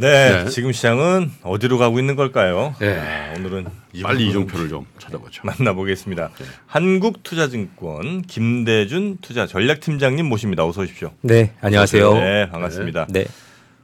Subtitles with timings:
[0.00, 0.50] 네, 네.
[0.50, 2.74] 지금 시장은 어디로 가고 있는 걸까요?
[2.80, 2.98] 네.
[2.98, 3.66] 아, 오늘은
[4.02, 5.42] 빨리 이종표를 좀 찾아보죠.
[5.44, 6.30] 만나보겠습니다.
[6.38, 6.44] 네.
[6.66, 10.64] 한국투자증권 김대준 투자 전략팀장님 모십니다.
[10.64, 11.12] 어서 오십시오.
[11.20, 12.14] 네, 안녕하세요.
[12.14, 13.08] 네, 반갑습니다.
[13.10, 13.26] 네.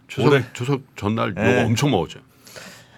[0.09, 1.65] 추석 올해- 추석 전날 네.
[1.65, 2.21] 엄청 먹었죠.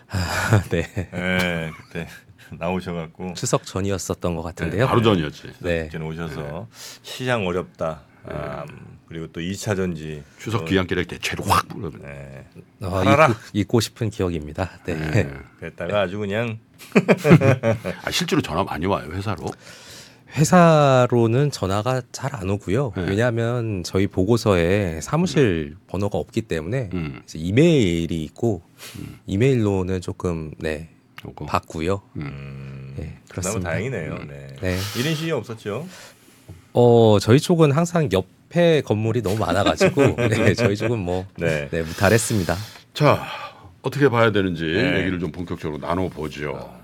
[0.70, 0.82] 네.
[1.12, 2.06] 네, 그때
[2.52, 4.86] 나오셔갖고 추석 전이었었던 것 같은데요.
[4.86, 5.54] 바로 전이었지.
[5.58, 5.90] 네.
[6.00, 6.68] 오셔서
[7.02, 8.02] 시장 어렵다.
[8.28, 8.64] 아,
[9.08, 11.90] 그리고 또 2차 전지 추석 또, 귀향길에 대체로 확 불어.
[12.00, 12.44] 네,
[12.82, 13.02] 어.
[13.02, 14.70] 잊고, 잊고 싶은 기억입니다.
[14.84, 14.94] 네.
[14.94, 15.30] 네.
[15.58, 16.58] 그랬다가 아주 그냥
[18.04, 19.46] 아, 실제로 전화 많이 와요 회사로.
[20.36, 22.92] 회사로는 전화가 잘 안 오고요.
[22.96, 23.02] 네.
[23.08, 27.22] 왜냐하면 저희 보고서에 사무실 번호가 없기 때문에 음.
[27.24, 28.62] 이제 이메일이 있고
[29.26, 30.90] 이메일로는 조금 네
[31.24, 31.46] 요거.
[31.46, 32.02] 받고요.
[32.16, 33.70] 음, 네, 그나마 그렇습니다.
[33.70, 34.18] 다행이네요.
[34.28, 34.46] 네.
[34.60, 34.76] 네.
[34.76, 35.88] 1인 시위 없었죠?
[36.74, 38.26] 어 저희 쪽은 항상 옆
[38.56, 41.68] 에 건물이 너무 많아가지고 네, 저희 쪽은 뭐 네.
[41.70, 42.56] 네, 무탈했습니다.
[42.94, 43.26] 자
[43.82, 45.00] 어떻게 봐야 되는지 네.
[45.00, 46.74] 얘기를 좀 본격적으로 나눠 보죠.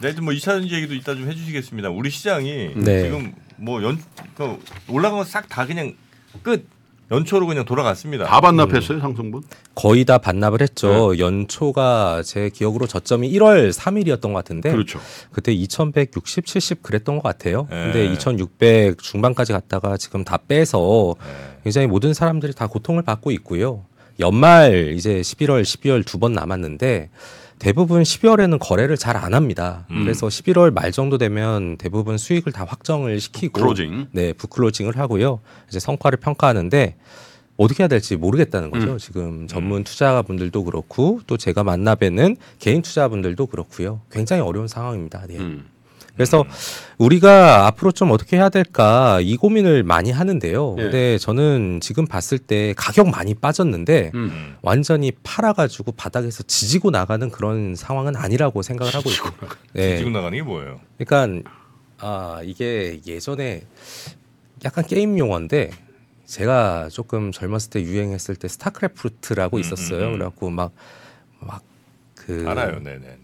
[0.00, 1.88] 네, 뭐 2차 전지 얘기도 이따 좀 해주시겠습니다.
[1.90, 3.02] 우리 시장이 네.
[3.04, 3.98] 지금 뭐 연
[4.88, 5.94] 올라간 건 싹 다 그냥
[6.42, 6.68] 끝
[7.14, 8.24] 연초로 그냥 돌아갔습니다.
[8.26, 9.42] 다 반납했어요 상승분?
[9.74, 11.18] 거의 다 반납을 했죠.
[11.18, 15.00] 연초가 제 기억으로 저점이 1월 3일이었던 것 같은데 그렇죠.
[15.32, 17.66] 그때 2160, 70 그랬던 것 같아요.
[17.70, 17.84] 네.
[17.84, 21.58] 근데 2600 중반까지 갔다가 지금 다 빼서 네.
[21.64, 23.84] 굉장히 모든 사람들이 다 고통을 받고 있고요.
[24.20, 27.10] 연말 이제 11월, 12월 두 번 남았는데
[27.58, 29.86] 대부분 12월에는 거래를 잘 안 합니다.
[29.90, 30.02] 음.
[30.02, 34.08] 그래서 11월 말 정도 되면 대부분 수익을 다 확정을 시키고 클로징.
[34.12, 35.40] 네, 부클로징을 하고요.
[35.68, 36.96] 이제 성과를 평가하는데
[37.56, 38.92] 어떻게 해야 될지 모르겠다는 거죠.
[38.94, 38.98] 음.
[38.98, 44.00] 지금 전문 투자분들도 그렇고 또 제가 만나 뵈는 개인 투자분들도 그렇고요.
[44.10, 45.24] 굉장히 어려운 상황입니다.
[45.28, 45.38] 네.
[45.38, 45.66] 음.
[46.14, 46.44] 그래서
[46.98, 50.76] 우리가 앞으로 좀 어떻게 해야 될까 이 고민을 많이 하는데요.
[50.78, 50.82] 예.
[50.82, 54.20] 근데 저는 지금 봤을 때 가격 많이 빠졌는데 음.
[54.32, 54.56] 음.
[54.62, 59.30] 완전히 팔아가지고 바닥에서 지지고 나가는 그런 상황은 아니라고 생각을 하고 있고.
[59.72, 59.96] 네.
[59.98, 60.80] 지금 나가는 게 뭐예요?
[60.98, 61.50] 그러니까
[61.98, 63.62] 아 이게 예전에
[64.64, 65.70] 약간 게임 용어인데
[66.26, 70.00] 제가 조금 젊었을 때 유행했을 때 스타크래프트라고 음, 있었어요.
[70.06, 70.12] 음, 음.
[70.14, 70.72] 그래갖고 막
[71.40, 71.74] 막
[72.14, 73.23] 그 알아요, 네, 네, 네.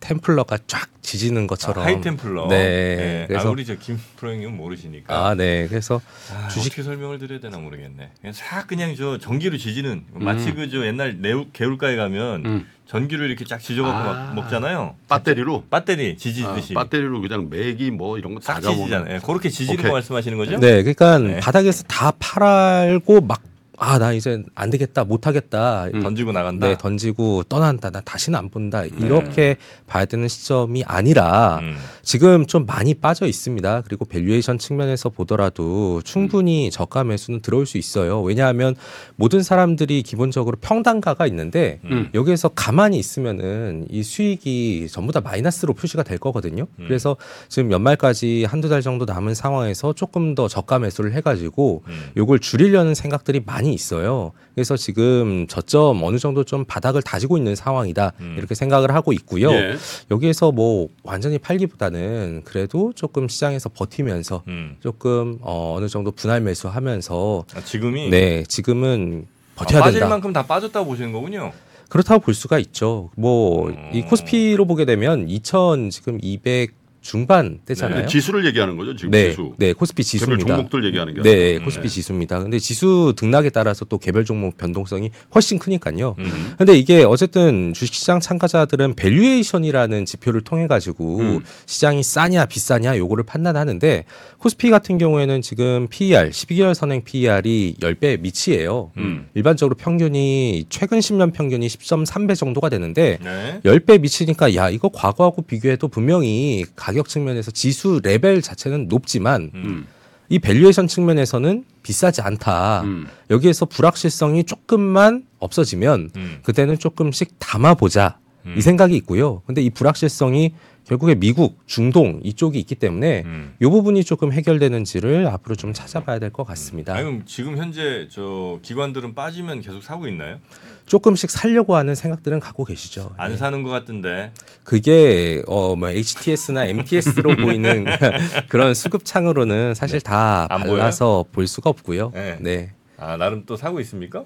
[0.00, 2.48] templar가 쫙 지지는 것처럼 high templar.
[2.48, 3.24] 네.
[3.24, 5.14] 아, 그래서 우리 저 김 프로님은 모르시니까.
[5.28, 5.66] 아, 네.
[5.68, 6.00] 그래서
[6.32, 8.10] 아, 주식- 어떻게 설명을 드려야 되나 모르겠네.
[8.20, 10.54] 그냥 싹 그냥 저 전기로 지지는 마치 음.
[10.54, 11.18] 그저 옛날
[11.52, 12.66] 개울가에 가면 음.
[12.86, 14.02] 전기로 이렇게 쫙 지져갖고 아.
[14.12, 14.94] 막 먹잖아요.
[15.08, 18.84] 배터리로 배터리 아, 지지듯이 배터리로 그냥 메기 뭐 이런 거 다 싹 잡아먹는.
[18.86, 19.14] 지지잖아요.
[19.16, 19.88] 예, 그렇게 지지는 오케이.
[19.90, 20.58] 거 말씀하시는 거죠?
[20.58, 21.40] 네, 그러니까 네.
[21.40, 23.42] 바닥에서 다 팔고 막
[23.76, 25.04] 아, 나 이제 안 되겠다.
[25.04, 25.86] 못 하겠다.
[25.92, 26.02] 음.
[26.02, 26.68] 던지고 나간다.
[26.68, 27.90] 네, 던지고 떠난다.
[27.90, 28.84] 나 다시는 안 본다.
[28.84, 31.76] 이렇게 봐야 되는 시점이 아니라 음.
[32.02, 33.82] 지금 좀 많이 빠져 있습니다.
[33.82, 38.22] 그리고 valuation 측면에서 보더라도 충분히 저가 매수는 들어올 수 있어요.
[38.22, 38.74] 왜냐하면
[39.16, 42.10] 모든 사람들이 기본적으로 평단가가 있는데 음.
[42.14, 46.66] 여기에서 가만히 있으면은 이 수익이 전부 다 마이너스로 표시가 될 거거든요.
[46.78, 46.84] 음.
[46.86, 47.16] 그래서
[47.48, 52.10] 지금 연말까지 한두 달 정도 남은 상황에서 조금 더 저가 매수를 해가지고 음.
[52.16, 54.32] 요걸 줄이려는 생각들이 많이 있어요.
[54.54, 58.12] 그래서 지금 저점 어느 정도 좀 바닥을 다지고 있는 상황이다.
[58.20, 58.34] 음.
[58.38, 59.50] 이렇게 생각을 하고 있고요.
[59.52, 59.76] 예.
[60.10, 64.76] 여기에서 뭐 완전히 팔기보다는 그래도 조금 시장에서 버티면서 음.
[64.80, 69.26] 조금 어, 어느 정도 분할 매수하면서 아, 지금이 네 지금은
[69.56, 70.08] 아, 버텨야 빠질 된다.
[70.14, 71.52] 만큼 다 빠졌다고 보시는 거군요.
[71.88, 73.10] 그렇다고 볼 수가 있죠.
[73.16, 73.90] 뭐 음.
[73.92, 78.00] 이 코스피로 보게 되면 2천 지금 200 중반 대잖아요.
[78.00, 79.52] 네, 지수를 얘기하는 거죠 지금 네, 지수.
[79.58, 80.56] 네, 코스피 개별 지수입니다.
[80.56, 81.64] 종목들 얘기하는 게 네, 아니라.
[81.66, 81.88] 코스피 네.
[81.88, 82.42] 지수입니다.
[82.42, 86.16] 근데 지수 등락에 따라서 또 개별 종목 변동성이 훨씬 크니까요.
[86.18, 86.54] 음.
[86.56, 91.44] 근데 이게 어쨌든 주식시장 참가자들은 valuation이라는 지표를 통해 가지고 음.
[91.66, 94.04] 시장이 싸냐 비싸냐 요거를 판단하는데
[94.38, 98.92] 코스피 같은 경우에는 지금 PER 12개월 선행 PER이 10배 미치예요.
[98.96, 99.26] 음.
[99.34, 103.60] 일반적으로 평균이 최근 10년 평균이 10.3배 정도가 되는데 네.
[103.62, 109.62] 10배 밑이니까 야 이거 과거하고 비교해도 분명히 가격 측면에서 지수 레벨 자체는 높지만 음.
[109.64, 109.86] 음.
[110.30, 112.82] 이 valuation 측면에서는 비싸지 않다.
[112.82, 113.06] 음.
[113.30, 116.38] 여기에서 불확실성이 조금만 없어지면 음.
[116.42, 118.54] 그때는 조금씩 담아보자 음.
[118.56, 119.42] 이 생각이 있고요.
[119.46, 120.54] 근데 이 불확실성이
[120.86, 123.54] 결국에 미국, 중동 이쪽이 있기 때문에 음.
[123.60, 126.94] 이 부분이 조금 해결되는지를 앞으로 좀 찾아봐야 될 것 같습니다.
[126.94, 130.38] 아니, 그럼 지금 현재 저 기관들은 빠지면 계속 사고 있나요?
[130.86, 133.14] 조금씩 살려고 하는 생각들은 갖고 계시죠.
[133.16, 133.36] 안 네.
[133.36, 134.32] 사는 것 같은데.
[134.64, 137.84] 그게 어 뭐 HTS나 MTS로 보이는
[138.48, 140.78] 그런 수급창으로는 사실 다안 보여요?
[140.78, 142.10] 발라서 볼 수가 없고요.
[142.14, 142.36] 네.
[142.40, 142.72] 네.
[142.96, 144.24] 아 나름 또 사고 있습니까?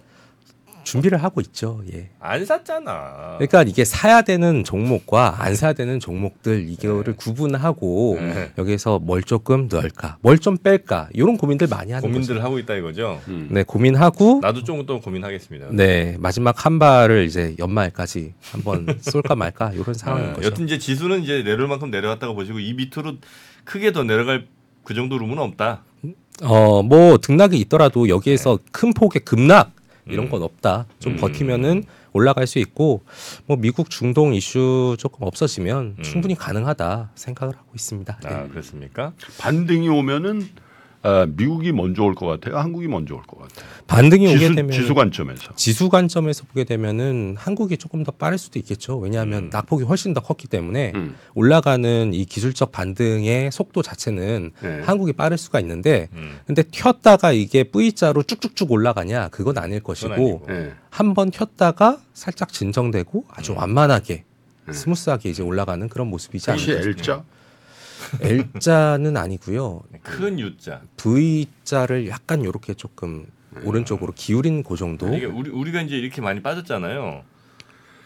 [0.88, 1.82] 준비를 하고 있죠.
[1.92, 2.08] 예.
[2.18, 3.34] 안 샀잖아.
[3.38, 8.50] 그러니까 이게 사야 되는 종목과 안 사야 되는 종목들 이거를 구분하고 네.
[8.56, 12.46] 여기서 뭘 조금 넣을까, 뭘 좀 뺄까 이런 고민들 많이 하는 고민들을 거죠.
[12.46, 13.20] 하고 있다 이거죠.
[13.28, 13.48] 음.
[13.50, 15.66] 네, 고민하고 나도 조금 더 고민하겠습니다.
[15.72, 20.46] 네 마지막 한 발을 이제 연말까지 한번 쏠까 말까 이런 상황인 어, 거죠.
[20.46, 23.16] 여튼 이제 지수는 이제 내려올 만큼 내려갔다고 보시고 이 밑으로
[23.64, 24.46] 크게 더 내려갈
[24.84, 25.82] 그 정도 룸은 없다.
[26.42, 29.72] 어, 뭐 등락이 있더라도 여기에서 큰 폭의 급락
[30.08, 30.30] 이런 음.
[30.30, 30.86] 건 없다.
[30.98, 31.16] 좀 음.
[31.18, 33.02] 버티면은 올라갈 수 있고
[33.46, 36.02] 뭐 미국 중동 이슈 조금 없어지면 음.
[36.02, 38.20] 충분히 가능하다 생각을 하고 있습니다.
[38.22, 38.28] 네.
[38.28, 39.12] 아 그렇습니까?
[39.38, 40.48] 반등이 오면은
[41.02, 42.58] 아, 미국이 먼저 올 것 같아요.
[42.58, 43.68] 한국이 먼저 올 것 같아요.
[43.86, 45.54] 반등이 오게 지수, 되면 지수 관점에서.
[45.54, 48.98] 지수 관점에서 보게 되면은 한국이 조금 더 빠를 수도 있겠죠.
[48.98, 49.50] 왜냐하면 음.
[49.52, 51.14] 낙폭이 훨씬 더 컸기 때문에 음.
[51.34, 54.80] 올라가는 이 기술적 반등의 속도 자체는 네.
[54.82, 56.38] 한국이 빠를 수가 있는데 음.
[56.46, 60.46] 근데 튀었다가 이게 V자로 쭉쭉쭉 올라가냐 그건 아닐 것이고 아니고.
[60.50, 60.72] 예.
[60.90, 63.58] 한번 튀었다가 살짝 진정되고 아주 음.
[63.58, 64.24] 완만하게
[64.66, 64.72] 네.
[64.72, 67.22] 스무스하게 이제 올라가는 그런 모습이지 않을까 L자?
[68.20, 69.82] L자는 아니고요.
[70.02, 70.82] 큰 U자.
[70.96, 73.26] V자를 약간 요렇게 조금
[73.64, 75.12] 오른쪽으로 기울인 그 정도.
[75.14, 77.22] 이게 우리 우리가 이제 이렇게 많이 빠졌잖아요.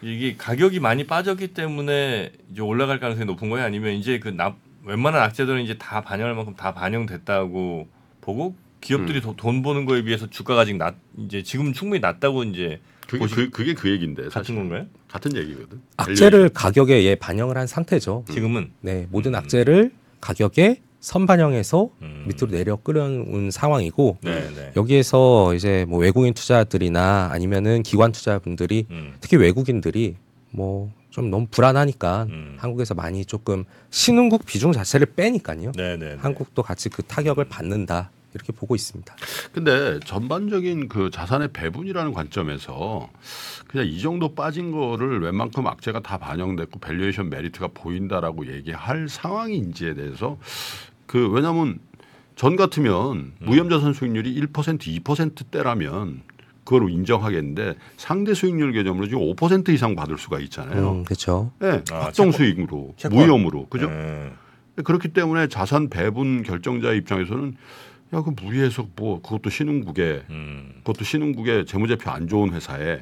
[0.01, 3.65] 이게 가격이 많이 빠졌기 때문에 이제 올라갈 가능성이 높은 거예요?
[3.65, 7.87] 아니면 이제 그 납, 웬만한 악재들은 이제 다 반영할 만큼 다 반영됐다고
[8.21, 12.81] 보고 기업들이 도- 돈 버는 거에 비해서 주가가 아직 낮 이제 지금 충분히 낮다고 이제
[13.07, 14.85] 그게 보시- 그, 그게 그 얘기인데 사실 같은 건가요?
[15.09, 15.81] 같은 얘기거든.
[15.97, 18.25] 악재를 가격에 예 반영을 한 상태죠.
[18.31, 19.35] 지금은 네, 모든 음.
[19.35, 19.91] 악재를
[20.21, 22.25] 가격에 선반영해서 음.
[22.27, 24.71] 밑으로 내려 끌어온 상황이고 네, 네.
[24.77, 29.13] 여기에서 이제 뭐 외국인 투자들이나 아니면은 기관 투자분들이 음.
[29.19, 30.15] 특히 외국인들이
[30.51, 32.55] 뭐 좀 너무 불안하니까 음.
[32.57, 35.71] 한국에서 많이 조금 신흥국 비중 자체를 빼니까요.
[35.75, 36.09] 네, 네.
[36.09, 36.15] 네.
[36.17, 39.15] 한국도 같이 그 타격을 받는다 이렇게 보고 있습니다.
[39.51, 43.09] 근데 전반적인 그 자산의 배분이라는 관점에서
[43.67, 50.37] 그냥 이 정도 빠진 거를 웬만큼 악재가 다 반영됐고 valuation 메리트가 보인다라고 얘기할 상황인지에 대해서
[51.05, 51.79] 그 왜냐하면
[52.35, 56.23] 전 같으면 무위험자산 수익률이 1% 2%대라면
[56.63, 60.91] 그걸 인정하겠는데 상대 수익률 개념으로 지금 5% 이상 받을 수가 있잖아요.
[60.91, 61.51] 음, 그렇죠.
[61.59, 62.31] 네, 아, 확정 채권.
[62.31, 63.19] 수익으로 채권.
[63.19, 63.89] 무위험으로 그죠?
[63.89, 64.31] 네.
[64.83, 67.55] 그렇기 때문에 자산 배분 결정자 입장에서는
[68.13, 70.73] 야 그 무리해서 뭐 그것도 신흥국에 음.
[70.77, 73.01] 그것도 신흥국의 재무제표 안 좋은 회사에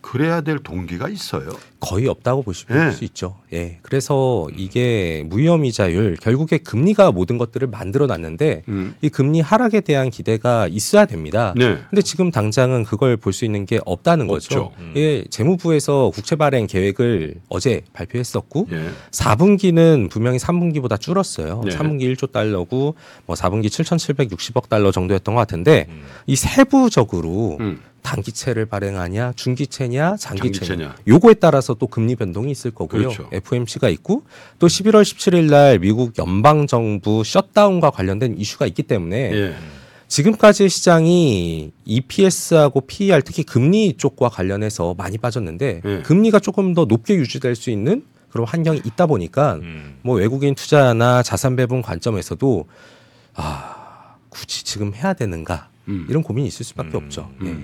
[0.00, 1.50] 그래야 될 동기가 있어요.
[1.80, 2.92] 거의 없다고 보실 예.
[2.92, 3.36] 수 있죠.
[3.52, 3.78] 예.
[3.82, 8.94] 그래서 이게 무혐의자율 결국에 금리가 모든 것들을 만들어 놨는데 음.
[9.02, 11.52] 이 금리 하락에 대한 기대가 있어야 됩니다.
[11.56, 11.78] 네.
[11.90, 14.72] 근데 지금 당장은 그걸 볼 수 있는 게 없다는 거죠.
[14.78, 14.92] 음.
[14.96, 18.90] 예, 재무부에서 국채 발행 계획을 어제 발표했었고 예.
[19.10, 21.62] 4분기는 분명히 3분기보다 줄었어요.
[21.64, 21.76] 네.
[21.76, 22.94] 3분기 1조 달러고
[23.26, 26.02] 뭐 4분기 7,760억 달러 정도였던 것 같은데 음.
[26.26, 27.80] 이 세부적으로 음.
[28.04, 30.66] 단기채를 발행하냐, 중기채냐, 장기채냐.
[30.66, 30.96] 장기채냐.
[31.08, 33.08] 요거에 따라서 또 금리 변동이 있을 거고요.
[33.08, 33.28] 그렇죠.
[33.32, 34.22] FOMC가 있고
[34.58, 39.54] 또 11월 17일 날 미국 연방 정부 셧다운과 관련된 이슈가 있기 때문에 예.
[40.06, 46.02] 지금까지 시장이 EPS하고 PER 특히 금리 쪽과 관련해서 많이 빠졌는데 예.
[46.02, 49.96] 금리가 조금 더 높게 유지될 수 있는 그런 환경이 있다 보니까 음.
[50.02, 52.66] 뭐 외국인 투자나 자산 배분 관점에서도
[53.34, 56.06] 아 굳이 지금 해야 되는가 음.
[56.10, 57.04] 이런 고민이 있을 수밖에 음.
[57.04, 57.30] 없죠.
[57.44, 57.56] 예.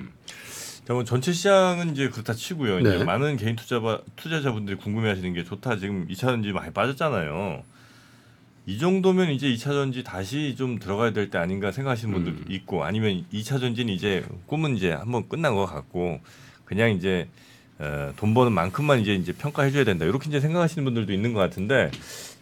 [0.83, 0.87] 음.
[0.87, 2.81] 자, 뭐 전체 시장은 이제 그렇다 치고요.
[2.81, 3.05] 이제 네.
[3.05, 5.77] 많은 개인 투자바, 투자자분들이 궁금해하시는 게 좋다.
[5.77, 7.63] 지금 2차 전지 많이 빠졌잖아요.
[8.67, 12.53] 이 정도면 이제 2차 전지 다시 좀 들어가야 될 때 아닌가 생각하시는 분들도 음.
[12.53, 16.21] 있고 아니면 2차 전지는 이제 꿈은 이제 한번 끝난 것 같고
[16.65, 17.29] 그냥 이제
[17.79, 20.05] 어, 돈 버는 만큼만 이제 이제 평가해 줘야 된다.
[20.05, 21.91] 이렇게 이제 생각하시는 분들도 있는 것 같은데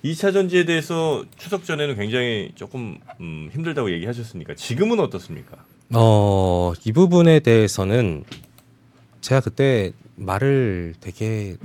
[0.04, 5.56] 2차 전지에 대해서 추석 전에는 굉장히 조금 음, 힘들다고 얘기하셨으니까 지금은 어떻습니까?
[5.94, 8.24] 어, 이 부분에 대해서는
[9.20, 11.56] 제가 그때 말을 되게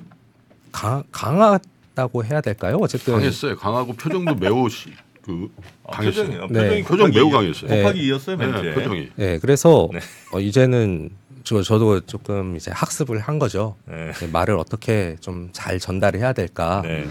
[0.72, 2.78] 강, 강하다고 해야 될까요?
[2.82, 3.56] 어쨌든 강했어요.
[3.58, 4.90] 강하고 표정도 매우 시,
[5.22, 5.50] 그
[5.86, 6.26] 아, 강했어요.
[6.26, 6.60] 표정이, 어, 네.
[6.64, 7.70] 표정이 표정 매우 이- 강했어요.
[7.70, 8.62] 곱하기 이었어요 멘트에.
[8.62, 9.10] 네, 표정이.
[9.20, 10.00] 예, 그래서 네.
[10.32, 11.10] 어, 이제는
[11.44, 13.76] 저, 저도 조금 이제 학습을 한 거죠.
[13.86, 14.12] 네.
[14.14, 16.82] 네, 말을 어떻게 좀 잘 전달해야 될까.
[16.86, 17.06] 네.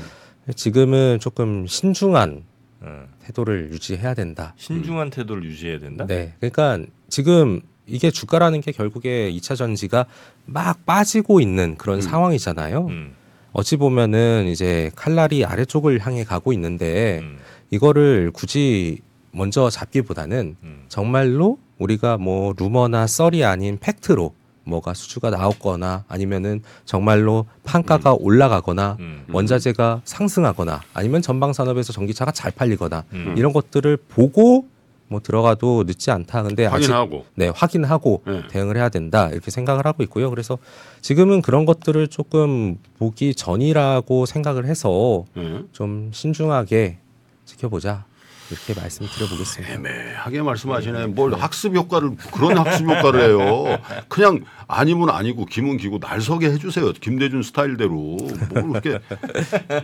[0.56, 2.42] 지금은 조금 신중한
[2.80, 3.04] 어.
[3.24, 4.54] 태도를 유지해야 된다.
[4.56, 6.06] 신중한 태도를 유지해야 된다.
[6.06, 6.34] 네.
[6.40, 10.06] 그러니까 지금 이게 주가라는 게 결국에 2차 전지가
[10.46, 12.00] 막 빠지고 있는 그런 음.
[12.00, 12.86] 상황이잖아요.
[12.86, 13.14] 음,
[13.52, 17.38] 어찌 보면은 이제 칼날이 아래쪽을 향해 가고 있는데 음,
[17.70, 19.00] 이거를 굳이
[19.32, 20.84] 먼저 잡기보다는 음.
[20.88, 24.34] 정말로 우리가 뭐 루머나 썰이 아닌 팩트로
[24.64, 32.52] 뭐가 수주가 나왔거나 아니면은 정말로 판가가 올라가거나 음, 원자재가 상승하거나 아니면 전방 산업에서 전기차가 잘
[32.52, 33.34] 팔리거나 음.
[33.36, 34.66] 이런 것들을 보고
[35.08, 36.42] 뭐 들어가도 늦지 않다.
[36.42, 37.26] 근데 아직 확인하고.
[37.34, 38.42] 네, 확인하고 네.
[38.48, 39.28] 대응을 해야 된다.
[39.28, 40.30] 이렇게 생각을 하고 있고요.
[40.30, 40.58] 그래서
[41.02, 45.60] 지금은 그런 것들을 조금 보기 전이라고 생각을 해서 예.
[45.72, 46.98] 좀 신중하게
[47.44, 48.06] 지켜보자.
[48.52, 49.74] 이렇게 말씀드려보겠습니다.
[49.74, 51.06] 애매하게 말씀하시네.
[51.06, 53.78] 뭘 학습 효과를 그런 학습 효과를 해요.
[54.08, 56.92] 그냥 아니면 아니고 김은 기고 날 서게 해주세요.
[56.92, 58.98] 김대중 스타일대로 뭘 그렇게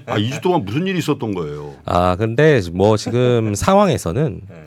[0.07, 1.77] 아 2주 동안 무슨 일이 있었던 거예요.
[1.87, 4.65] 아, 근데 뭐 지금 상황에서는 네.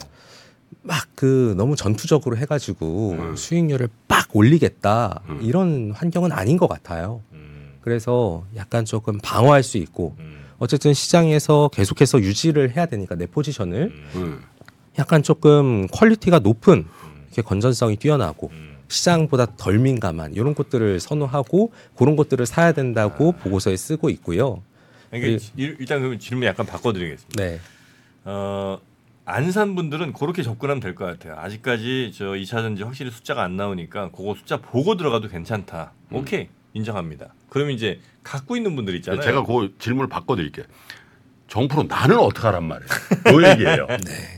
[0.84, 3.36] 막그 너무 전투적으로 해가지고 음.
[3.36, 5.40] 수익률을 빡 올리겠다 음.
[5.44, 7.22] 이런 환경은 아닌 것 같아요.
[7.34, 10.31] 음, 그래서 약간 조금 방어할 수 있고 음,
[10.62, 14.44] 어쨌든 시장에서 계속해서 유지를 해야 되니까 내 포지션을 음.
[15.00, 16.86] 약간 조금 quality가 높은
[17.28, 18.78] 이렇게 건전성이 뛰어나고 음.
[18.88, 24.62] 시장보다 덜 민감한 이런 것들을 선호하고 그런 것들을 사야 된다고 보고서에 쓰고 있고요.
[25.58, 27.44] 일- 일단 그러면 질문 약간 바꿔드리겠습니다.
[27.44, 27.60] 네,
[28.26, 28.80] 어,
[29.26, 31.40] 안 산 분들은 그렇게 접근하면 될 것 같아요.
[31.40, 35.94] 아직까지 저 2차 전지 확실히 숫자가 안 나오니까 그거 숫자 보고 들어가도 괜찮다.
[36.12, 37.34] 오케이 인정합니다.
[37.52, 39.22] 그러면 이제 갖고 있는 분들 있잖아요.
[39.22, 40.66] 제가 그 질문을 바꿔드릴게요.
[41.50, 42.90] 정프로 나는 어떻게 하란 말이에요.
[43.26, 43.88] 그 얘기예요.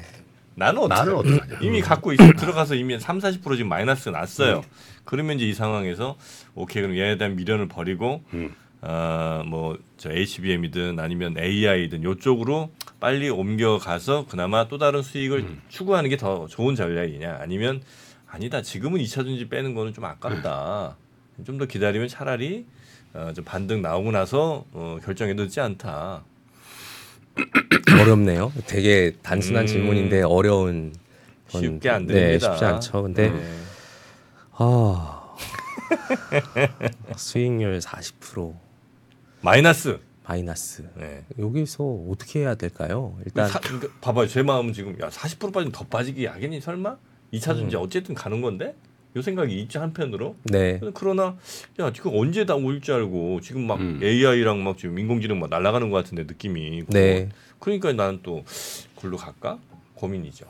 [0.56, 1.60] 나는 어떻게 나는 어떻게 하냐.
[1.62, 4.64] 이미 갖고 있어 들어가서 이미 3, 40% 지금 마이너스 났어요.
[5.06, 6.18] 그러면 이제 이 상황에서
[6.56, 8.56] 오케이 그럼 얘에 대한 미련을 버리고 음.
[8.82, 15.62] 어뭐저 HBM이든 아니면 AI든 요쪽으로 빨리 옮겨가서 그나마 또 다른 수익을 음.
[15.70, 17.82] 추구하는 게 더 좋은 전략이냐 아니면
[18.28, 20.98] 아니다 지금은 2차 전지 빼는 거는 좀 아깝다
[21.46, 22.66] 좀 더 기다리면 차라리
[23.14, 26.24] 어, 좀 반등 나오고 나서 어, 결정해도 늦지 않다
[28.02, 28.52] 어렵네요.
[28.68, 29.68] 되게 단순한 음.
[29.68, 30.94] 질문인데 어려운
[31.52, 32.52] 건- 쉽게 안 네, 됩니다.
[32.54, 33.04] 쉽지 않죠.
[33.04, 33.44] 근데 네.
[34.54, 35.36] 아
[37.16, 38.56] 수익률 40%
[39.42, 41.26] 마이너스 마이너스 네.
[41.38, 43.18] 여기서 어떻게 해야 될까요?
[43.26, 44.28] 일단 사, 그러니까 봐봐요.
[44.28, 46.98] 제 마음은 지금 야 40% 빠지면 더 빠지기 야겠니 설마?
[47.34, 47.58] 2차 음.
[47.58, 48.76] 전지 어쨌든 가는 건데
[49.16, 50.36] 요 생각이 있지 한편으로.
[50.44, 51.36] 네 그러나
[51.80, 54.00] 야 지금 언제 다 올 줄 알고 지금 막 음.
[54.02, 56.84] AI랑 막 지금 인공지능 막 날아가는 것 같은데 느낌이.
[56.90, 57.30] 네.
[57.60, 58.44] 그러니까 나는 또
[59.00, 59.60] 글로 갈까
[59.96, 60.46] 고민이죠.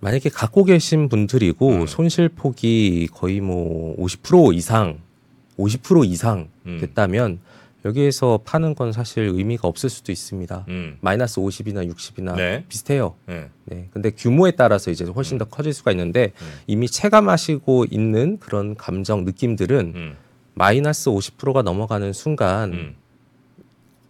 [0.00, 1.86] 만약에 갖고 계신 분들이고 음.
[1.86, 4.98] 손실 폭이 거의 뭐 50% 이상,
[5.58, 6.78] 50% 이상 음.
[6.80, 7.40] 됐다면
[7.84, 10.64] 여기에서 파는 건 사실 의미가 없을 수도 있습니다.
[10.68, 10.98] 음.
[11.00, 12.64] 마이너스 50이나 60이나 네.
[12.68, 13.14] 비슷해요.
[13.26, 13.50] 네.
[13.64, 13.88] 네.
[13.92, 16.52] 근데 규모에 따라서 이제 훨씬 더 커질 수가 있는데 음.
[16.66, 20.16] 이미 체감하시고 있는 그런 감정 느낌들은 음.
[20.54, 22.96] 마이너스 50%가 넘어가는 순간 음.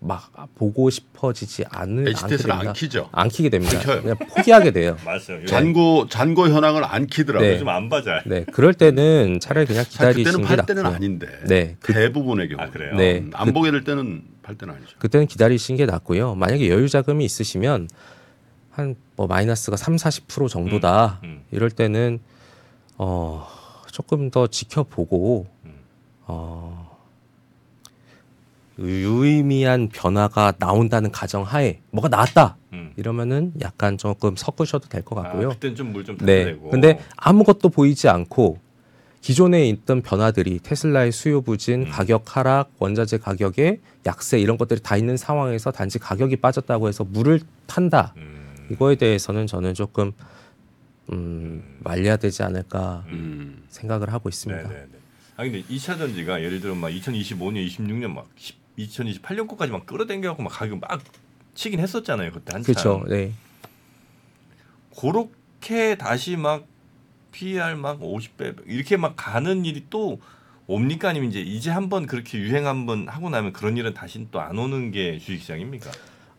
[0.00, 2.72] 막 보고 싶어지지 않을 HTS를 안.
[2.72, 3.08] 키죠.
[3.12, 3.78] 안 키게 됩니다.
[3.78, 4.02] 안 켜요.
[4.02, 4.96] 그냥 포기하게 돼요.
[5.04, 5.44] 맞아요.
[5.46, 7.48] 잔고 잔고 현황을 안 키더라고요.
[7.48, 7.54] 네.
[7.56, 8.22] 요즘 안 봐잘.
[8.26, 10.86] 네, 그럴 때는 차라리 그냥 기다리시는 그때는 게팔 때는.
[10.86, 12.94] 아닌데 네, 그, 대부분의 경우 아, 그래요?
[12.96, 13.24] 네.
[13.32, 14.96] 안 보게 될 때는 팔 때는 아니죠.
[14.98, 16.34] 그때는 기다리시는 게 낫고요.
[16.36, 17.88] 만약에 여유 자금이 있으시면
[18.70, 21.18] 한 뭐 마이너스가 3, 40% 정도다.
[21.24, 21.42] 음.
[21.50, 22.20] 이럴 때는
[22.98, 23.48] 어
[23.90, 25.74] 조금 더 지켜보고 음.
[26.26, 26.97] 어
[28.78, 32.92] 유의미한 변화가 나온다는 가정하에 뭐가 나왔다 음.
[32.96, 35.54] 이러면은 약간 조금 섞으셔도 될것 아, 같고요.
[35.74, 36.44] 좀물좀 네.
[36.44, 36.70] 타내고.
[36.70, 38.58] 근데 아무것도 보이지 않고
[39.20, 41.90] 기존에 있던 변화들이 테슬라의 수요 부진, 음.
[41.90, 47.40] 가격 하락, 원자재 가격의 약세 이런 것들이 다 있는 상황에서 단지 가격이 빠졌다고 해서 물을
[47.66, 48.14] 탄다.
[48.16, 48.54] 음.
[48.70, 50.12] 이거에 대해서는 저는 조금
[51.12, 53.64] 음, 말려야 되지 않을까 음.
[53.68, 54.62] 생각을 하고 있습니다.
[54.62, 54.88] 네네네.
[55.36, 60.42] 아 근데 2차 전지가 예를 들어 막 2025년, 26년 막 10, 2028년 거까지 막 끌어당겨갖고
[60.42, 61.00] 막 가격 막
[61.54, 62.62] 치긴 했었잖아요 그때 한참.
[62.74, 63.04] 그렇죠.
[63.08, 63.32] 네.
[64.98, 66.66] 그렇게 다시 막
[67.32, 70.20] PER 막 50배 이렇게 막 가는 일이 또
[70.66, 74.58] 옵니까 아니면 이제 이제 한번 그렇게 유행 한번 하고 나면 그런 일은 다시 또 안
[74.58, 75.90] 오는 게 주식시장입니까?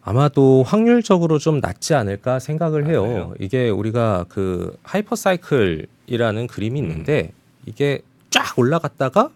[0.02, 3.02] 아마도 확률적으로 좀 낮지 않을까 생각을 아, 해요.
[3.04, 3.34] 그래요?
[3.40, 7.32] 이게 우리가 그 hype cycle이라는 그림이 있는데
[7.66, 9.30] 이게 쫙 올라갔다가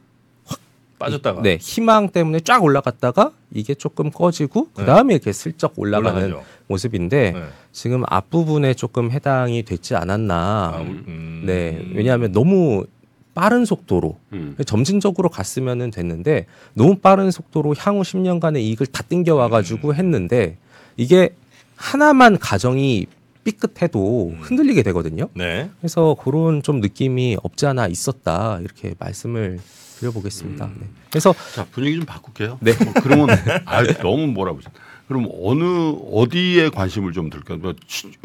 [1.03, 4.81] 빠졌다가 네, 희망 때문에 쫙 올라갔다가 이게 조금 꺼지고 네.
[4.81, 6.43] 그다음에 이렇게 슬쩍 올라가는 올라가죠.
[6.67, 7.43] 모습인데 네.
[7.71, 10.35] 지금 앞 부분에 조금 해당이 됐지 않았나.
[10.75, 11.43] 아, 음.
[11.45, 11.85] 네.
[11.93, 12.85] 왜냐하면 너무
[13.33, 14.55] 빠른 속도로 음.
[14.65, 19.95] 점진적으로 갔으면은 됐는데 너무 빠른 속도로 향후 10년간의 이익을 다 땡겨 와 가지고 음.
[19.95, 20.57] 했는데
[20.97, 21.35] 이게
[21.75, 23.07] 하나만 가정이
[23.43, 24.37] 삐끗해도 음.
[24.39, 25.29] 흔들리게 되거든요.
[25.33, 25.69] 네.
[25.79, 29.59] 그래서 그런 좀 느낌이 없지 않아 있었다 이렇게 말씀을
[30.03, 30.65] 드려보겠습니다.
[30.65, 30.77] 음.
[30.81, 30.87] 네.
[31.09, 32.57] 그래서 자 분위기 좀 바꿀게요.
[32.61, 32.73] 네.
[32.83, 33.29] 뭐 그러면
[33.65, 34.69] 아 너무 뭐라고 하죠.
[35.07, 35.63] 그럼 어느
[36.11, 37.57] 어디에 관심을 좀 들까요?
[37.59, 37.73] 뭐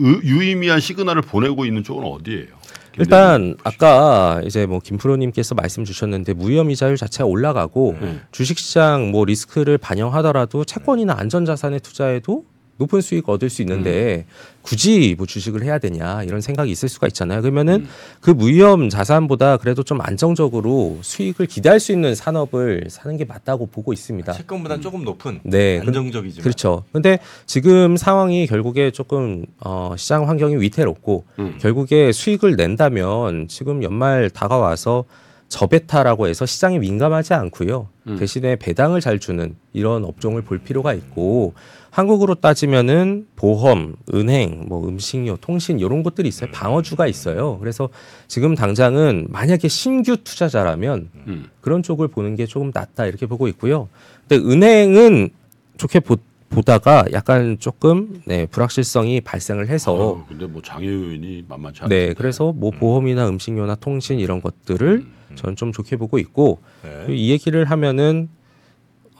[0.01, 2.59] 유- 유의미한 시그널을 보내고 있는 쪽은 어디예요?
[3.01, 8.21] 일단 아까 이제 뭐 김프로님께서 말씀 주셨는데 무위험 이자율 자체가 올라가고 네.
[8.33, 12.45] 주식시장 뭐 리스크를 반영하더라도 채권이나 안전자산에 투자해도
[12.79, 14.25] 높은 수익 얻을 수 있는데
[14.63, 17.43] 굳이 뭐 주식을 해야 되냐 이런 생각이 있을 수가 있잖아요.
[17.43, 17.89] 그러면은 음.
[18.21, 23.93] 그 무위험 자산보다 그래도 좀 안정적으로 수익을 기대할 수 있는 산업을 사는 게 맞다고 보고
[23.93, 24.33] 있습니다.
[24.33, 26.85] 채권보다 조금 높은 네, 그- 안정적이지만 그렇죠.
[26.93, 31.59] 근데 지금 상황이 결국에 조금 어, 시장 환경이 위태롭고 음.
[31.61, 35.05] 결국에 수익을 낸다면 지금 연말 다가와서
[35.49, 37.89] 저베타라고 해서 시장에 민감하지 않고요.
[38.07, 38.17] 음.
[38.17, 41.55] 대신에 배당을 잘 주는 이런 업종을 볼 필요가 있고
[41.91, 46.51] 한국으로 따지면은 보험, 은행, 뭐 음식료, 통신 이런 것들이 있어요.
[46.53, 47.59] 방어주가 있어요.
[47.59, 47.89] 그래서
[48.29, 51.49] 지금 당장은 만약에 신규 투자자라면 음.
[51.61, 53.89] 그런 쪽을 보는 게 조금 낫다 이렇게 보고 있고요.
[54.29, 55.31] 근데 은행은
[55.79, 56.17] 좋게 보,
[56.51, 62.09] 보다가 약간 조금 네, 불확실성이 발생을 해서 아유, 근데 뭐 장애 요인이 만만치 않은데.
[62.09, 67.15] 네, 그래서 뭐 보험이나 음식료나 통신 이런 것들을 저는 좀 좋게 보고 있고 네.
[67.15, 68.29] 이 얘기를 하면은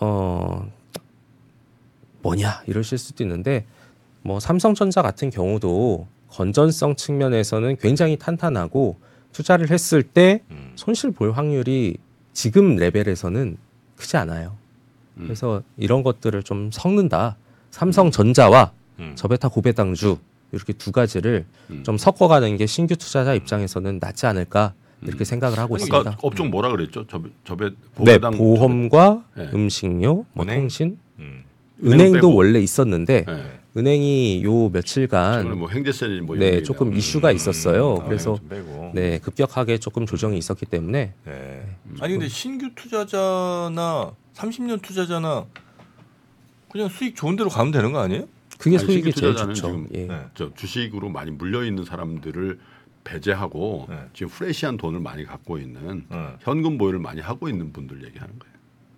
[0.01, 0.71] 어
[2.23, 3.67] 뭐냐 이러실 수도 있는데
[4.23, 8.99] 뭐 삼성전자 같은 경우도 건전성 측면에서는 굉장히 탄탄하고
[9.33, 10.73] 투자를 했을 때 음.
[10.77, 11.97] 손실 볼 확률이
[12.33, 13.57] 지금 레벨에서는
[13.97, 14.57] 크지 않아요.
[15.17, 15.25] 음.
[15.25, 17.37] 그래서 이런 것들을 좀 섞는다.
[17.71, 19.13] 삼성전자와 음.
[19.15, 20.19] 저베타 고배당주
[20.53, 21.83] 이렇게 두 가지를 음.
[21.85, 26.19] 좀 섞어가는 게 신규 투자자 입장에서는 낫지 않을까 이렇게 생각을 하고 아까 있습니다.
[26.23, 27.07] 업종 뭐라 그랬죠?
[27.07, 29.51] 저배 저배 네, 보험과 네.
[29.55, 30.61] 음식료, 뭐 은행?
[30.61, 31.45] 통신, 음.
[31.85, 32.35] 은행 은행도.
[32.35, 33.59] 원래 있었는데 네.
[33.77, 36.93] 은행이 요 며칠간 뭐 행제세 뭐 네 조금.
[36.97, 37.99] 이슈가 있었어요.
[38.01, 38.39] 아, 그래서.
[38.95, 41.63] 네 급격하게 조금 조정이 있었기 때문에 네.
[42.01, 45.45] 아니 근데 신규 투자자나 30년 투자자나
[46.73, 48.27] 그냥 수익 좋은 대로 가면 되는 거 아니에요?
[48.59, 49.53] 그게 아니, 신규 제일 좋죠.
[49.55, 50.07] 지금 예.
[50.07, 50.21] 네.
[50.35, 52.59] 저 주식으로 많이 물려 있는 사람들을
[53.09, 53.97] 배제하고 네.
[54.13, 56.37] 지금 프레시한 돈을 많이 갖고 있는 어.
[56.41, 58.55] 현금 보유를 많이 하고 있는 분들 얘기하는 거예요.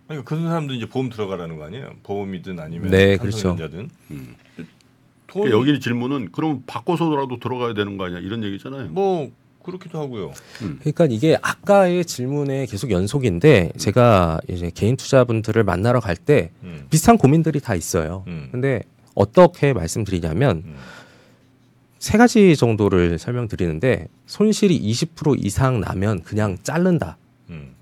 [0.07, 1.93] 그러니까 그런 사람들 이제 보험 들어가라는 거 아니에요?
[2.03, 3.37] 보험이든 아니면 네, 그렇죠.
[3.37, 3.89] 삼성전자든.
[4.11, 4.35] 음.
[5.27, 8.89] 돈 그러니까 여기 질문은 그럼 바꿔서라도 들어가야 되는 거 아니야 이런 얘기잖아요.
[8.89, 9.31] 뭐
[9.63, 10.33] 그렇기도 하고요.
[10.57, 16.87] 그러니까 이게 아까의 질문의 계속 연속인데 제가 이제 개인 투자분들을 만나러 갈때 음.
[16.89, 18.25] 비슷한 고민들이 다 있어요.
[18.27, 18.49] 음.
[18.51, 18.81] 근데
[19.15, 20.75] 어떻게 말씀드리냐면 음.
[22.01, 27.17] 세 가지 정도를 설명드리는데 손실이 20% 이상 나면 그냥 자른다.
[27.51, 27.75] 음.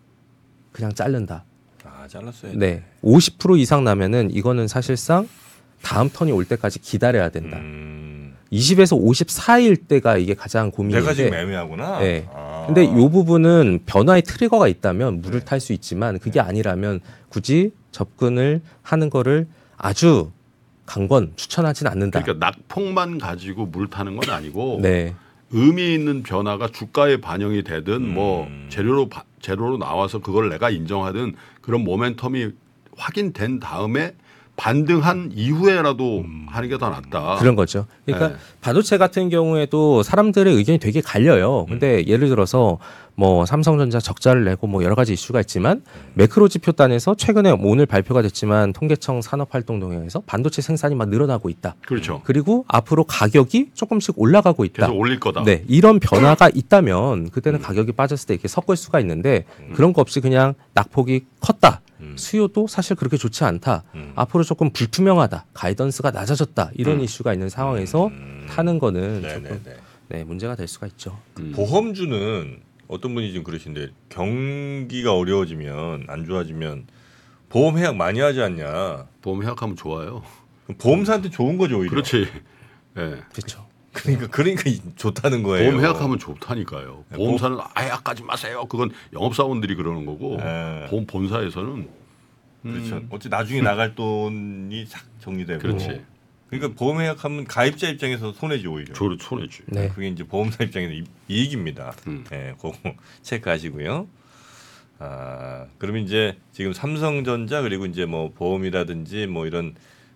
[0.73, 1.45] 그냥 자른다.
[1.85, 2.51] 아 잘랐어요.
[2.55, 2.83] 네.
[3.01, 5.25] 50% 이상 나면은 이거는 사실상
[5.81, 7.59] 다음 턴이 올 때까지 기다려야 된다.
[7.59, 8.35] 음.
[8.51, 11.99] 20에서 54일 때가 이게 가장 내가 지금 고민인데 애매하구나.
[11.99, 12.27] 네.
[12.33, 12.65] 아.
[12.67, 19.47] 근데 이 부분은 변화의 트리거가 있다면 물을 탈수 있지만 그게 아니라면 굳이 접근을 하는 거를
[19.77, 20.31] 아주
[20.89, 22.21] 강권 추천하진 않는다.
[22.23, 25.13] 그러니까 낙폭만 가지고 물 타는 건 아니고 네.
[25.51, 28.67] 의미 있는 변화가 주가에 반영이 되든 뭐 음.
[28.69, 32.53] 재료로 바- 재료로 나와서 그걸 내가 인정하든 그런 모멘텀이
[32.97, 34.13] 확인된 다음에
[34.57, 37.37] 반등한 이후에라도 하는 게 더 낫다.
[37.39, 37.85] 그런 거죠.
[38.05, 38.35] 그러니까 네.
[38.59, 41.65] 반도체 같은 경우에도 사람들의 의견이 되게 갈려요.
[41.67, 42.77] 근데 예를 들어서
[43.19, 48.71] 뭐 삼성전자 적자를 내고 뭐 여러 가지 이슈가 있지만 매크로 지표단에서 최근에 오늘 발표가 됐지만
[48.71, 51.75] 통계청 산업활동동에서 반도체 생산이 막 늘어나고 있다.
[51.85, 52.21] 그렇죠.
[52.23, 54.85] 그리고 앞으로 가격이 조금씩 올라가고 있다.
[54.85, 55.43] 계속 올릴 거다.
[55.43, 60.21] 네, 이런 변화가 있다면 그때는 가격이 빠졌을 때 이렇게 섞을 수가 있는데 그런 거 없이
[60.21, 61.81] 그냥 낙폭이 컸다.
[61.99, 62.15] 음.
[62.17, 63.83] 수요도 사실 그렇게 좋지 않다.
[63.95, 64.13] 음.
[64.15, 65.47] 앞으로 조금 불투명하다.
[65.53, 66.71] 가이던스가 낮아졌다.
[66.75, 67.01] 이런 음.
[67.01, 68.47] 이슈가 있는 상황에서 음.
[68.49, 69.49] 타는 거는 네네네.
[69.49, 69.63] 조금
[70.07, 71.19] 네, 문제가 될 수가 있죠.
[71.39, 71.51] 음.
[71.53, 76.87] 보험주는 어떤 분이 지금 그러신데 경기가 어려워지면 안 좋아지면
[77.47, 79.05] 보험 해약 많이 하지 않냐?
[79.21, 80.23] 보험 해약하면 좋아요.
[80.79, 81.91] 보험사한테 좋은 거죠 오히려.
[81.91, 82.27] 그렇지.
[82.97, 83.21] 예.
[83.31, 83.67] 그렇죠.
[83.93, 85.69] 그러니까 그러니까 이- 좋다는 거예요.
[85.69, 87.05] 보험 해약하면 좋다니까요.
[87.09, 88.65] 네, 보험사는 아 해약하지 마세요.
[88.67, 90.87] 그건 영업 사원들이 그러는 거고 네.
[90.89, 91.87] 보험 본사에서는
[92.63, 92.95] 그렇죠.
[92.97, 95.59] 음, 어찌 나중에 나갈 돈이 싹 정리되고.
[95.59, 96.01] 그렇지.
[96.49, 98.93] 그러니까 보험 해약하면 가입자 입장에서 손해지 오히려.
[98.93, 99.61] 조를 손해지.
[99.67, 99.89] 네.
[99.89, 101.93] 그게 이제 보험사 입장에서 이- 이익입니다.
[102.07, 102.23] 음.
[102.31, 102.73] 예, 그거
[103.21, 104.07] 체크하시고요.
[104.99, 109.75] 아, 그러면 이제 지금 삼성전자 그리고 이제 뭐 보험이라든지 뭐 이런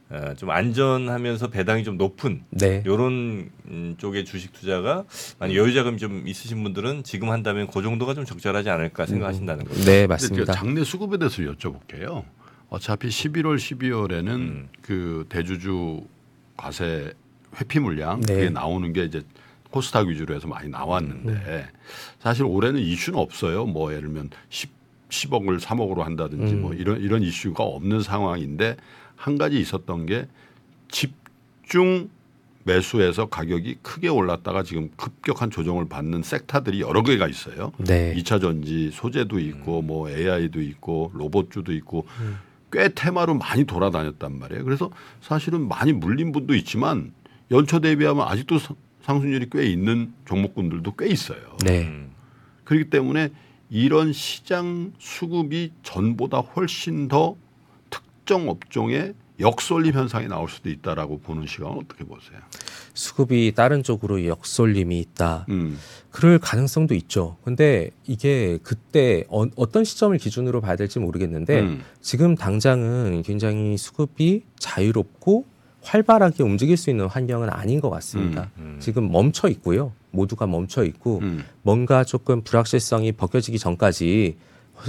[0.09, 2.83] 아, 좀 안전하면서 배당이 좀 높은 네.
[2.85, 5.05] 요런 음, 쪽의 주식 투자가
[5.39, 9.81] 만약 여유 자금 좀 있으신 분들은 지금 한다면 그 정도가 좀 적절하지 않을까 생각하신다는 거죠.
[9.85, 10.51] 네, 맞습니다.
[10.51, 12.25] 그 장내 수급에 대해서 여쭤볼게요.
[12.69, 14.69] 어차피 11월, 12월에는 음.
[14.81, 16.01] 그 대주주
[16.57, 17.13] 과세
[17.59, 18.33] 회피 물량 네.
[18.33, 19.21] 그게 나오는 게 이제
[19.69, 21.67] 코스닥 위주로 해서 많이 나왔는데
[22.19, 23.65] 사실 올해는 이슈는 없어요.
[23.65, 24.69] 뭐 예를 들면 10,
[25.09, 26.61] 10억을 3억으로 한다든지 음.
[26.61, 28.77] 뭐 이런 이런 이슈가 없는 상황인데
[29.15, 30.27] 한 가지 있었던 게
[30.89, 32.09] 집중
[32.65, 37.73] 매수에서 가격이 크게 올랐다가 지금 급격한 조정을 받는 섹터들이 여러 개가 있어요.
[37.77, 38.13] 네.
[38.15, 42.05] 2차 전지 소재도 있고 뭐 AI도 있고 로봇주도 있고
[42.73, 44.63] 꽤 테마로 많이 돌아다녔단 말이에요.
[44.65, 44.89] 그래서
[45.21, 47.13] 사실은 많이 물린 분도 있지만
[47.51, 51.37] 연초 대비하면 아직도 상- 상승률이 꽤 있는 종목군들도 꽤 있어요.
[51.63, 51.83] 네.
[51.83, 52.09] 음.
[52.63, 53.29] 그렇기 때문에
[53.69, 57.35] 이런 시장 수급이 전보다 훨씬 더
[57.91, 62.39] 특정 업종의 역쏠림 현상이 나올 수도 있다라고 보는 시각은 어떻게 보세요?
[62.93, 65.45] 수급이 다른 쪽으로 역쏠림이 있다.
[65.49, 65.77] 음.
[66.11, 67.37] 그럴 가능성도 있죠.
[67.43, 71.83] 근데 이게 그때 어, 떤 시점을 기준으로 봐야 될지 모르겠는데 음.
[72.01, 75.45] 지금 당장은 굉장히 수급이 자유롭고
[75.81, 78.49] 활발하게 움직일 수 있는 환경은 아닌 것 같습니다.
[78.57, 78.77] 음.
[78.79, 79.91] 지금 멈춰 있고요.
[80.11, 81.43] 모두가 멈춰 있고 음.
[81.61, 84.37] 뭔가 조금 불확실성이 벗겨지기 전까지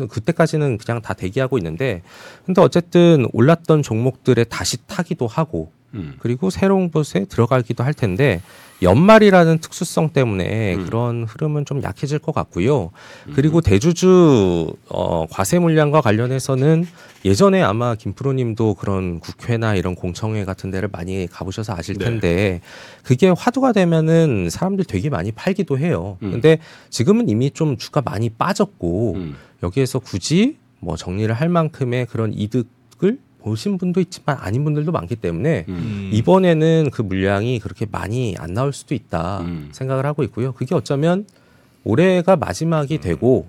[0.08, 2.02] 그때까지는 그냥 다 대기하고 있는데
[2.46, 6.14] 근데 어쨌든 올랐던 종목들에 다시 타기도 하고 음.
[6.18, 8.40] 그리고 새로운 곳에 들어가기도 할 텐데
[8.82, 10.84] 연말이라는 특수성 때문에 음.
[10.84, 12.90] 그런 흐름은 좀 약해질 것 같고요.
[13.34, 16.86] 그리고 대주주 어, 과세 물량과 관련해서는
[17.24, 22.04] 예전에 아마 김프로님도 그런 국회나 이런 공청회 같은 데를 많이 가보셔서 아실 네.
[22.04, 22.60] 텐데
[23.02, 26.18] 그게 화두가 되면은 사람들 되게 많이 팔기도 해요.
[26.22, 26.32] 음.
[26.32, 26.58] 근데
[26.90, 29.36] 지금은 이미 좀 주가 많이 빠졌고 음.
[29.62, 35.66] 여기에서 굳이 뭐 정리를 할 만큼의 그런 이득을 보신 분도 있지만 아닌 분들도 많기 때문에
[35.68, 36.10] 음.
[36.14, 39.68] 이번에는 그 물량이 그렇게 많이 안 나올 수도 있다 음.
[39.70, 40.52] 생각을 하고 있고요.
[40.52, 41.26] 그게 어쩌면
[41.84, 43.46] 올해가 마지막이 되고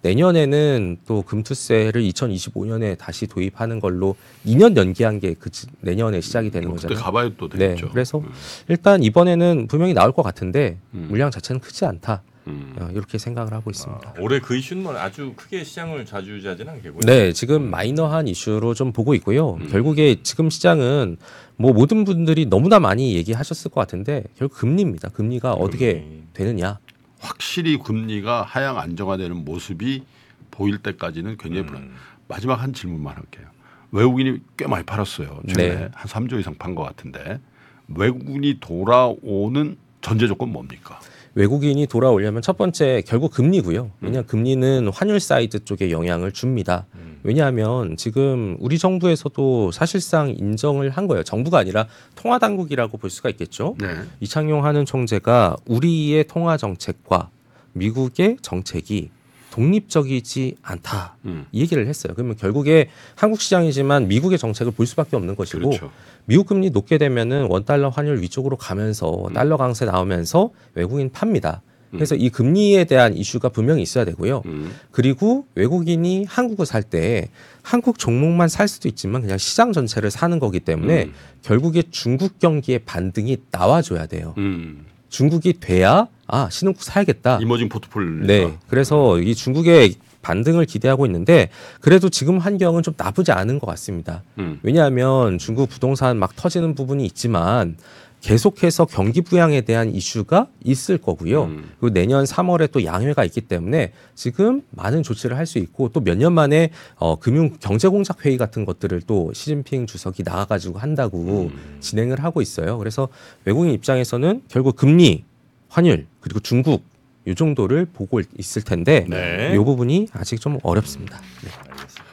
[0.00, 6.76] 내년에는 또 금투세를 2025년에 다시 도입하는 걸로 2년 연기한 게 그 내년에 시작이 되는 뭐
[6.76, 7.04] 그때 거잖아요.
[7.04, 7.90] 가봐야 또 네, 되겠죠.
[7.90, 8.28] 그래서 음.
[8.68, 11.06] 일단 이번에는 분명히 나올 것 같은데 음.
[11.10, 12.74] 물량 자체는 크지 않다 음.
[12.78, 14.08] 어, 이렇게 생각을 하고 있습니다.
[14.08, 17.00] 아, 올해 그 이슈는 뭐 아주 크게 시장을 좌지우지하지는 않겠고요.
[17.06, 19.54] 네, 지금 마이너한 이슈로 좀 보고 있고요.
[19.54, 19.68] 음.
[19.70, 21.16] 결국에 지금 시장은
[21.56, 25.08] 뭐 모든 분들이 너무나 많이 얘기하셨을 것 같은데 결국 금리입니다.
[25.10, 26.22] 금리가 어떻게 금리.
[26.34, 26.78] 되느냐.
[27.20, 30.02] 확실히 금리가 하향 안정화되는 모습이
[30.50, 31.82] 보일 때까지는 굉장히 불안.
[31.84, 31.94] 음.
[32.28, 33.46] 마지막 한 질문만 할게요.
[33.92, 35.40] 외국인이 꽤 많이 팔았어요.
[35.48, 35.88] 최근에 네.
[35.94, 37.40] 한 3조 이상 판 것 같은데
[37.88, 41.00] 외국인이 돌아오는 전제 조건 뭡니까?
[41.34, 43.90] 외국인이 돌아오려면 첫 번째 결국 금리고요.
[44.00, 46.86] 왜냐하면 금리는 환율 사이드 쪽에 영향을 줍니다.
[46.94, 47.18] 음.
[47.24, 51.22] 왜냐하면 지금 우리 정부에서도 사실상 인정을 한 거예요.
[51.22, 53.74] 정부가 아니라 통화 당국이라고 볼 수가 있겠죠.
[53.80, 53.88] 네.
[54.20, 57.30] 이창용 하는 총재가 우리의 통화 정책과
[57.72, 59.10] 미국의 정책이
[59.54, 61.16] 독립적이지 않다.
[61.26, 61.46] 음.
[61.52, 62.12] 이 얘기를 했어요.
[62.16, 65.92] 그러면 결국에 한국 시장이지만 미국의 정책을 볼 수밖에 없는 것이고 그렇죠.
[66.24, 69.32] 미국 금리 높게 되면은 원 달러 환율 위쪽으로 가면서 음.
[69.32, 71.62] 달러 강세 나오면서 외국인 팝니다.
[71.92, 74.42] 그래서 이 금리에 대한 이슈가 분명히 있어야 되고요.
[74.46, 74.72] 음.
[74.90, 77.28] 그리고 외국인이 한국을 살 때
[77.62, 81.12] 한국 종목만 살 수도 있지만 그냥 시장 전체를 사는 거기 때문에 음.
[81.42, 84.34] 결국에 중국 경기의 반등이 나와줘야 돼요.
[84.38, 84.86] 음.
[85.08, 87.38] 중국이 돼야 아 신흥국 사야겠다.
[87.40, 88.26] 이머징 포트폴리오.
[88.26, 88.58] 네.
[88.68, 94.22] 그래서 이 중국의 반등을 기대하고 있는데 그래도 지금 환경은 좀 나쁘지 않은 것 같습니다.
[94.38, 94.58] 음.
[94.62, 97.76] 왜냐하면 중국 부동산 막 터지는 부분이 있지만
[98.24, 101.44] 계속해서 경기 부양에 대한 이슈가 있을 거고요.
[101.44, 101.70] 음.
[101.78, 106.16] 그리고 내년 3월에 또 양회가 있기 때문에 지금 많은 조치를 할 수 있고 또 몇
[106.16, 111.76] 년 만에 어, 금융 경제 공작 회의 같은 것들을 또 시진핑 주석이 나와가지고 한다고 음.
[111.80, 112.78] 진행을 하고 있어요.
[112.78, 113.08] 그래서
[113.44, 115.24] 외국인 입장에서는 결국 금리,
[115.68, 116.82] 환율 그리고 중국
[117.26, 119.52] 이 정도를 보고 있을 텐데 네.
[119.54, 121.20] 이 부분이 아직 좀 어렵습니다.
[121.42, 121.50] 네.
[121.68, 122.04] 알겠습니다.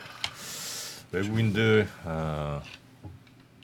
[1.14, 2.62] 외국인들 아,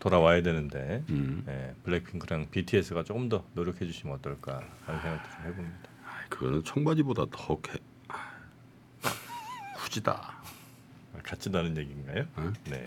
[0.08, 1.44] 돌아와야 되는데 음.
[1.50, 5.78] 예, 블랙핑크랑 BTS가 조금 더 노력해 주시면 어떨까 하는 생각도 좀 해봅니다.
[6.06, 7.74] 아이, 그거는 청바지보다 더 개...
[8.08, 8.38] 아.
[11.24, 12.26] 같지도 않은 얘기인가요?
[12.38, 12.54] 응?
[12.70, 12.86] 네.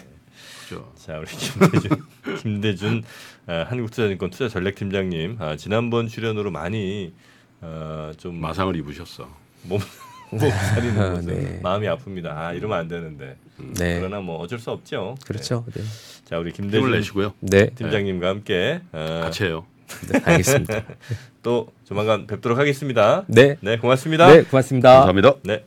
[0.63, 0.91] 그죠.
[0.97, 2.07] 자 우리 김대준
[2.41, 3.05] 김대준
[3.47, 7.13] 아, 한국투자증권 투자 전략 팀장님 아, 지난번 출연으로 많이
[7.61, 9.29] 어, 좀 마상을 입으셨어.
[9.65, 9.79] 몸
[10.31, 11.61] 몸살이는 모습 네.
[11.63, 12.27] 마음이 아픕니다.
[12.29, 13.37] 아 이러면 안 되는데
[13.79, 13.99] 네.
[13.99, 15.17] 그러나 뭐 어쩔 수 없죠.
[15.27, 15.65] 그렇죠.
[15.75, 15.83] 네.
[15.83, 15.89] 네.
[16.25, 17.35] 자 우리 힘을 김대준 내시고요.
[17.41, 17.71] 네.
[17.71, 19.67] 팀장님과 함께 어, 같이 해요.
[20.13, 20.85] 네, 알겠습니다.
[21.43, 23.25] 또 조만간 뵙도록 하겠습니다.
[23.27, 23.57] 네.
[23.61, 24.29] 네 고맙습니다.
[24.33, 24.91] 네, 고맙습니다.
[25.05, 25.35] 감사합니다.
[25.43, 25.65] 네.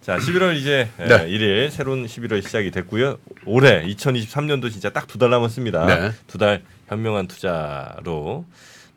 [0.00, 1.06] 자, 11월 이제 네.
[1.06, 1.26] 네.
[1.28, 3.18] 1일 새로운 11월 시작이 됐고요.
[3.44, 5.84] 올해 2023년도 진짜 딱 두 달 남았습니다.
[5.86, 6.12] 네.
[6.26, 8.46] 두 달 현명한 투자로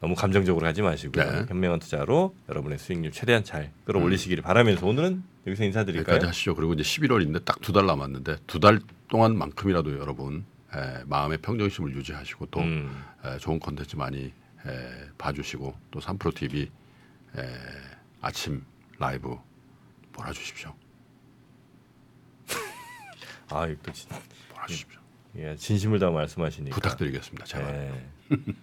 [0.02, 1.32] 너무 감정적으로 가지 마시고요.
[1.32, 1.46] 네.
[1.48, 6.16] 현명한 투자로 여러분의 수익률 최대한 잘 끌어올리시기를 바라면서 오늘은 여기서 인사드릴까요?
[6.16, 6.56] 여기까지 하시죠.
[6.56, 12.48] 그리고 이제 11월인데 딱 두 달 남았는데 두 달 동안만큼이라도 여러분 에, 마음의 평정심을 유지하시고
[12.48, 14.26] 또 음, 에, 좋은 컨텐츠 많이
[14.66, 16.64] 에, 봐주시고 또 삼프로 TV
[17.38, 17.42] 에,
[18.22, 18.64] 아침
[18.98, 19.38] 라이브
[20.16, 20.74] 몰아주십시오.
[23.50, 24.10] 아, 이거 또 진,
[24.54, 25.00] 몰아주십시오.
[25.38, 27.46] 예, 진심을 다 말씀하시니까 부탁드리겠습니다.
[27.46, 27.72] 제발.
[27.72, 28.38] 네,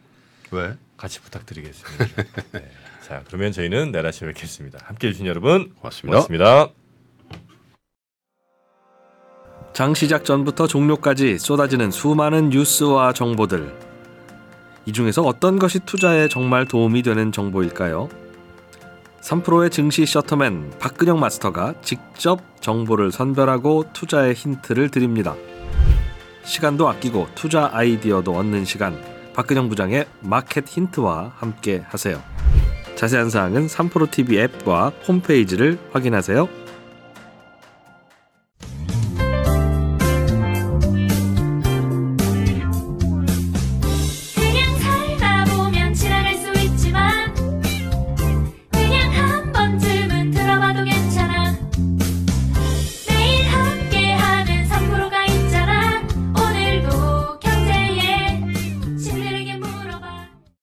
[0.53, 0.77] 왜?
[0.97, 2.25] 같이 부탁드리겠습니다.
[2.53, 2.71] 네.
[3.07, 4.79] 자, 그러면 저희는 내일 아침에 뵙겠습니다.
[4.83, 6.19] 함께 해 주신 여러분 고맙습니다.
[6.19, 6.69] 고맙습니다.
[9.73, 13.73] 장 시작 전부터 종료까지 쏟아지는 수많은 뉴스와 정보들.
[14.87, 18.09] 이 중에서 어떤 것이 투자에 정말 도움이 되는 정보일까요?
[19.21, 25.37] 3프로의 증시 셔터맨 박근영 마스터가 직접 정보를 선별하고 투자의 힌트를 드립니다.
[26.45, 29.18] 시간도 아끼고 투자 아이디어도 얻는 시간.
[29.39, 32.21] 박근영 부장의 마켓 힌트와 함께 하세요.
[32.97, 36.49] 자세한 사항은 3프로 TV 앱과 홈페이지를 확인하세요.